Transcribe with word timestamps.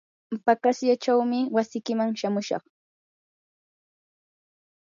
paqasyaychawmi 0.45 1.39
wasikiman 1.55 2.09
shamushaq. 2.19 2.63